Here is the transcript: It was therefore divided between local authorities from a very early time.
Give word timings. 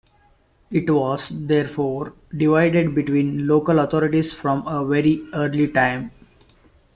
It 0.71 0.89
was 0.89 1.29
therefore 1.31 2.13
divided 2.35 2.95
between 2.95 3.45
local 3.45 3.77
authorities 3.77 4.33
from 4.33 4.65
a 4.67 4.83
very 4.83 5.21
early 5.31 5.67
time. 5.67 6.09